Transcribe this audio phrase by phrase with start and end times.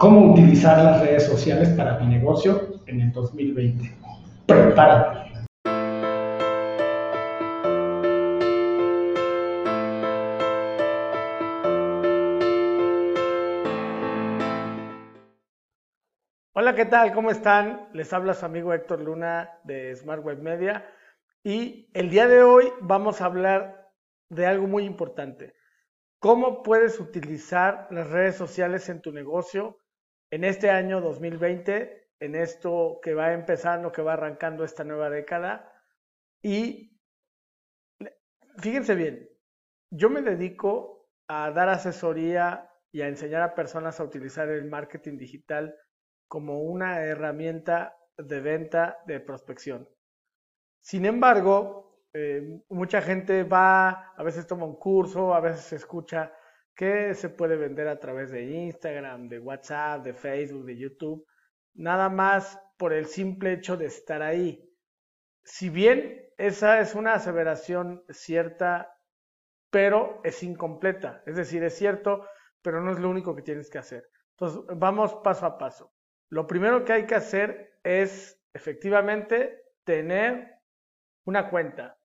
[0.00, 3.94] cómo utilizar las redes sociales para mi negocio en el 2020.
[4.46, 5.30] Prepárate.
[16.54, 17.12] Hola, ¿qué tal?
[17.12, 17.90] ¿Cómo están?
[17.92, 20.90] Les habla su amigo Héctor Luna de Smart Web Media
[21.44, 23.92] y el día de hoy vamos a hablar
[24.30, 25.52] de algo muy importante.
[26.20, 29.76] ¿Cómo puedes utilizar las redes sociales en tu negocio
[30.30, 35.72] en este año 2020, en esto que va empezando, que va arrancando esta nueva década.
[36.42, 36.98] Y
[38.58, 39.28] fíjense bien,
[39.90, 45.16] yo me dedico a dar asesoría y a enseñar a personas a utilizar el marketing
[45.16, 45.76] digital
[46.28, 49.88] como una herramienta de venta de prospección.
[50.80, 56.32] Sin embargo, eh, mucha gente va, a veces toma un curso, a veces escucha
[56.80, 61.26] que se puede vender a través de Instagram, de WhatsApp, de Facebook, de YouTube,
[61.74, 64.66] nada más por el simple hecho de estar ahí.
[65.44, 68.96] Si bien esa es una aseveración cierta,
[69.68, 72.26] pero es incompleta, es decir, es cierto,
[72.62, 74.08] pero no es lo único que tienes que hacer.
[74.30, 75.92] Entonces, vamos paso a paso.
[76.30, 80.62] Lo primero que hay que hacer es efectivamente tener
[81.26, 81.98] una cuenta.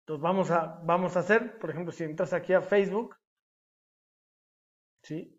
[0.00, 3.14] Entonces vamos a, vamos a hacer, por ejemplo, si entras aquí a Facebook,
[5.02, 5.38] ¿sí?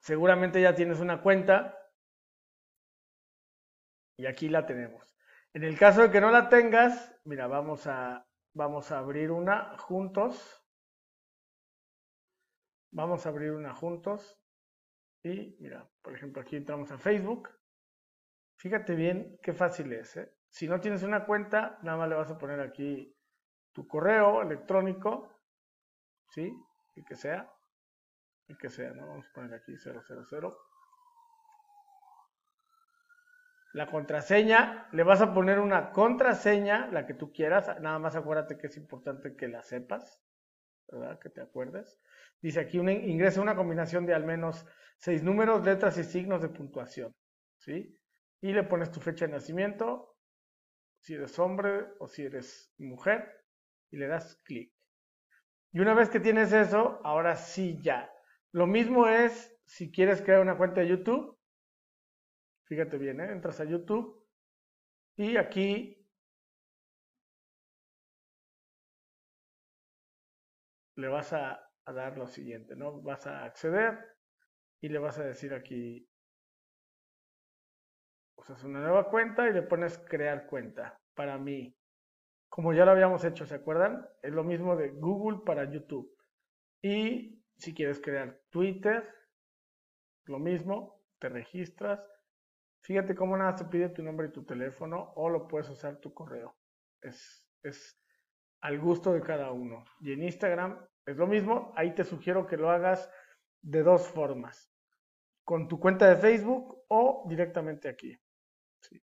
[0.00, 1.76] Seguramente ya tienes una cuenta
[4.16, 5.16] y aquí la tenemos.
[5.52, 9.76] En el caso de que no la tengas, mira, vamos a, vamos a abrir una
[9.78, 10.62] juntos.
[12.92, 14.38] Vamos a abrir una juntos.
[15.22, 17.50] Y mira, por ejemplo, aquí entramos a Facebook.
[18.58, 20.16] Fíjate bien qué fácil es.
[20.16, 20.32] ¿eh?
[20.48, 23.14] Si no tienes una cuenta, nada más le vas a poner aquí
[23.72, 25.32] tu correo electrónico.
[26.30, 26.52] ¿Sí?
[26.94, 27.55] Y que sea
[28.48, 29.06] y que sea, ¿no?
[29.06, 30.02] Vamos a poner aquí 000.
[33.72, 38.56] La contraseña, le vas a poner una contraseña, la que tú quieras, nada más acuérdate
[38.56, 40.22] que es importante que la sepas,
[40.88, 41.18] ¿verdad?
[41.18, 42.00] Que te acuerdes.
[42.40, 44.64] Dice aquí, un, ingresa una combinación de al menos
[44.96, 47.14] seis números, letras y signos de puntuación,
[47.58, 47.94] ¿sí?
[48.40, 50.16] Y le pones tu fecha de nacimiento,
[51.00, 53.44] si eres hombre o si eres mujer,
[53.90, 54.72] y le das clic.
[55.72, 58.10] Y una vez que tienes eso, ahora sí ya,
[58.52, 61.38] lo mismo es si quieres crear una cuenta de YouTube.
[62.64, 63.32] Fíjate bien, ¿eh?
[63.32, 64.26] entras a YouTube
[65.16, 65.96] y aquí
[70.96, 73.00] le vas a, dar lo siguiente, ¿no?
[73.00, 73.96] Vas a acceder
[74.80, 76.08] y le vas a decir aquí,
[78.36, 81.76] usas una nueva cuenta y le pones crear cuenta para mí.
[82.48, 84.04] Como ya lo habíamos hecho, ¿se acuerdan?
[84.22, 86.12] Es lo mismo de Google para YouTube.
[86.82, 89.08] Y si quieres crear Twitter,
[90.26, 92.00] lo mismo, te registras.
[92.82, 96.12] Fíjate cómo nada te pide tu nombre y tu teléfono o lo puedes usar tu
[96.12, 96.56] correo.
[97.00, 98.00] Es, es
[98.60, 99.84] al gusto de cada uno.
[100.00, 101.72] Y en Instagram es lo mismo.
[101.76, 103.10] Ahí te sugiero que lo hagas
[103.62, 104.72] de dos formas.
[105.44, 108.16] Con tu cuenta de Facebook o directamente aquí.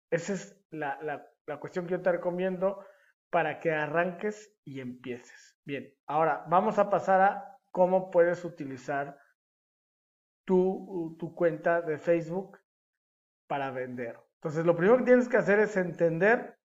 [0.09, 1.00] Esa es la,
[1.45, 2.85] la cuestión que yo te recomiendo
[3.29, 5.57] para que arranques y empieces.
[5.63, 9.17] Bien, ahora vamos a pasar a cómo puedes utilizar
[10.45, 12.59] tu, tu cuenta de Facebook
[13.47, 14.19] para vender.
[14.35, 16.57] Entonces, lo primero que tienes que hacer es entender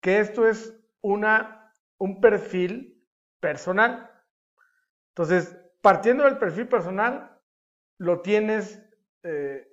[0.00, 3.06] que esto es una, un perfil
[3.40, 4.10] personal.
[5.10, 7.40] Entonces, partiendo del perfil personal,
[7.98, 8.82] lo tienes,
[9.22, 9.66] eh,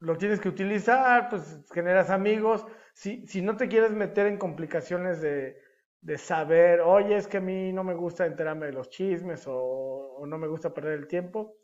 [0.00, 2.66] lo tienes que utilizar, pues generas amigos.
[2.94, 5.60] Si, si no te quieres meter en complicaciones de,
[6.00, 10.24] de saber, oye, es que a mí no me gusta enterarme de los chismes o,
[10.26, 11.56] no me gusta perder el tiempo.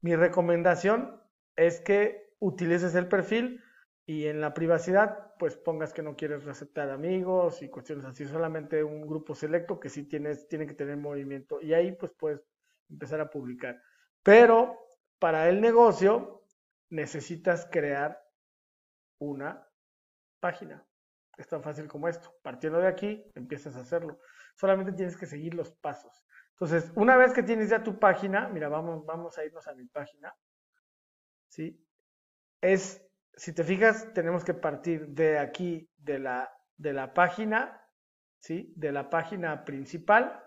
[0.00, 1.20] Mi recomendación
[1.56, 3.62] es que utilices el perfil
[4.06, 8.82] y en la privacidad, pues pongas que no quieres receptar amigos y cuestiones así, solamente
[8.82, 12.44] un grupo selecto que sí tienes, tiene que tener movimiento y ahí pues puedes
[12.88, 13.80] empezar a publicar.
[14.22, 14.78] Pero
[15.18, 16.44] para el negocio
[16.88, 18.20] necesitas crear
[19.18, 19.68] una
[20.40, 20.84] página.
[21.40, 22.34] Es tan fácil como esto.
[22.42, 24.18] Partiendo de aquí, empiezas a hacerlo.
[24.56, 26.26] Solamente tienes que seguir los pasos.
[26.50, 29.86] Entonces, una vez que tienes ya tu página, mira, vamos, vamos a irnos a mi
[29.86, 30.34] página.
[31.48, 31.82] ¿Sí?
[32.60, 33.02] Es,
[33.34, 37.88] si te fijas, tenemos que partir de aquí, de la, de la página,
[38.38, 38.74] ¿sí?
[38.76, 40.44] De la página principal,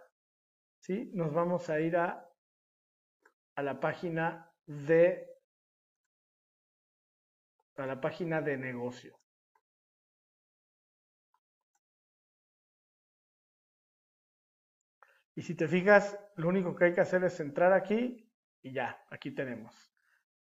[0.80, 1.10] ¿sí?
[1.16, 2.30] Nos vamos a ir a,
[3.56, 5.28] a la página de
[7.78, 9.23] a la página de negocio.
[15.36, 18.30] Y si te fijas, lo único que hay que hacer es entrar aquí
[18.62, 19.92] y ya, aquí tenemos.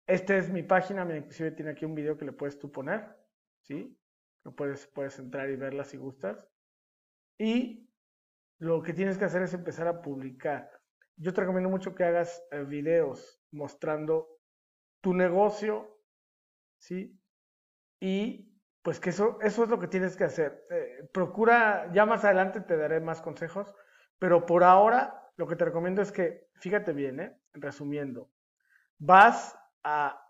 [0.07, 3.15] esta es mi página, inclusive tiene aquí un video que le puedes tú poner,
[3.61, 3.97] ¿sí?
[4.43, 6.37] Lo puedes, puedes entrar y verla si gustas.
[7.39, 7.89] Y
[8.59, 10.69] lo que tienes que hacer es empezar a publicar.
[11.17, 14.39] Yo te recomiendo mucho que hagas eh, videos mostrando
[15.01, 15.99] tu negocio,
[16.77, 17.19] ¿sí?
[17.99, 20.67] Y pues que eso, eso es lo que tienes que hacer.
[20.69, 23.73] Eh, procura, ya más adelante te daré más consejos,
[24.19, 27.37] pero por ahora lo que te recomiendo es que, fíjate bien, ¿eh?
[27.53, 28.31] resumiendo,
[28.97, 30.21] vas a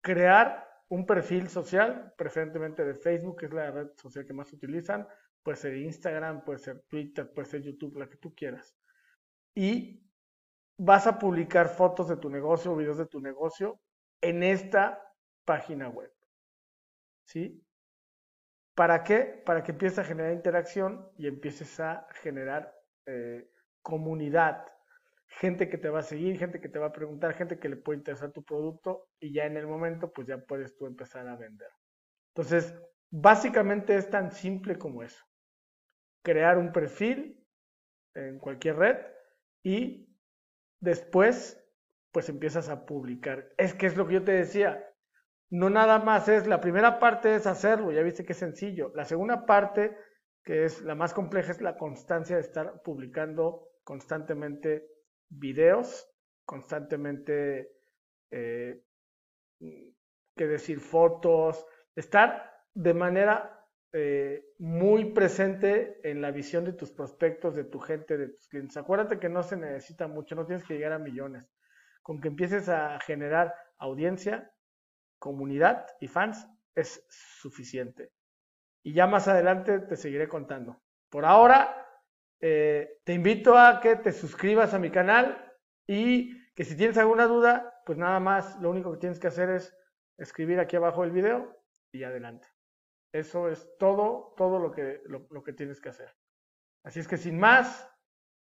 [0.00, 5.06] crear un perfil social, preferentemente de Facebook, que es la red social que más utilizan,
[5.42, 8.76] puede ser Instagram, puede ser Twitter, puede ser YouTube, la que tú quieras.
[9.54, 10.08] Y
[10.78, 13.80] vas a publicar fotos de tu negocio videos de tu negocio
[14.20, 15.02] en esta
[15.44, 16.12] página web.
[17.24, 17.62] ¿Sí?
[18.74, 19.42] ¿Para qué?
[19.44, 22.77] Para que empieces a generar interacción y empieces a generar
[23.10, 23.50] eh,
[23.80, 24.66] comunidad,
[25.26, 27.76] gente que te va a seguir, gente que te va a preguntar, gente que le
[27.76, 31.36] puede interesar tu producto y ya en el momento pues ya puedes tú empezar a
[31.36, 31.70] vender.
[32.34, 32.74] Entonces,
[33.10, 35.24] básicamente es tan simple como eso.
[36.22, 37.42] Crear un perfil
[38.14, 38.98] en cualquier red
[39.62, 40.14] y
[40.80, 41.64] después
[42.12, 43.48] pues empiezas a publicar.
[43.56, 44.84] Es que es lo que yo te decía.
[45.50, 48.92] No nada más es, la primera parte es hacerlo, ya viste que es sencillo.
[48.94, 49.96] La segunda parte,
[50.48, 54.88] que es la más compleja, es la constancia de estar publicando constantemente
[55.28, 56.10] videos,
[56.46, 57.70] constantemente,
[58.30, 58.82] eh,
[60.34, 63.62] decir, fotos, estar de manera
[63.92, 68.78] eh, muy presente en la visión de tus prospectos, de tu gente, de tus clientes.
[68.78, 71.44] Acuérdate que no se necesita mucho, no tienes que llegar a millones.
[72.00, 74.50] Con que empieces a generar audiencia,
[75.18, 78.12] comunidad y fans es suficiente.
[78.82, 80.80] Y ya más adelante te seguiré contando.
[81.10, 81.86] Por ahora,
[82.40, 85.48] eh, te invito a que te suscribas a mi canal,
[85.88, 89.48] y que si tienes alguna duda, pues nada más, lo único que tienes que hacer
[89.48, 89.74] es
[90.18, 92.46] escribir aquí abajo el video y adelante.
[93.12, 96.14] Eso es todo, todo lo que, lo, que tienes que hacer.
[96.84, 97.90] Así es que sin más,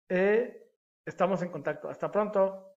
[0.08, 0.70] eh,
[1.04, 1.90] estamos en contacto.
[1.90, 2.73] Hasta pronto.